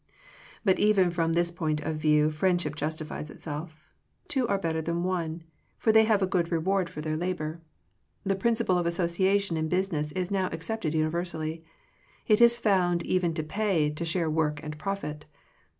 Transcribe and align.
But 0.65 0.79
even 0.79 1.11
from 1.11 1.33
this 1.33 1.51
point 1.51 1.79
of 1.81 1.95
view 1.97 2.31
friend 2.31 2.59
ship 2.59 2.73
justifies 2.75 3.29
itself. 3.29 3.83
Two 4.27 4.47
are 4.47 4.57
better 4.57 4.81
than 4.81 5.03
one; 5.03 5.43
for 5.77 5.91
they 5.91 6.05
have 6.05 6.23
a 6.23 6.25
good 6.25 6.51
reward 6.51 6.89
for 6.89 7.01
60 7.01 7.01
Digitized 7.01 7.19
by 7.19 7.25
VjOOQIC 7.25 7.37
THE 7.37 7.37
FRUITS 7.37 7.61
OF 7.61 7.77
FRIENDSHIP 7.77 8.07
their 8.07 8.09
labor. 8.09 8.19
The 8.35 8.41
principle 8.41 8.77
of 8.79 8.85
association 8.87 9.57
in 9.57 9.69
business 9.69 10.11
is 10.13 10.31
now 10.31 10.49
accepted 10.51 10.95
universally. 10.95 11.63
It 12.27 12.41
is 12.41 12.57
found 12.57 13.03
even 13.05 13.35
to 13.35 13.43
pay, 13.43 13.91
to 13.91 14.03
share 14.03 14.27
work 14.31 14.59
and 14.63 14.75
profit. 14.79 15.27